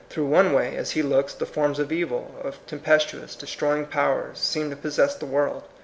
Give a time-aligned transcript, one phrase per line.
[0.09, 4.39] Through one way, as he looks, the forms of evil, of tempestuous, de stroying powers,
[4.39, 5.61] seem to possess the world.